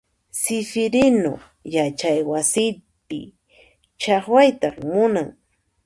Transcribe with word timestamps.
Sifirinu 0.41 1.33
yachay 1.75 2.19
wasipi 2.31 3.21
chaqwayta 4.01 4.67
munan. 4.91 5.29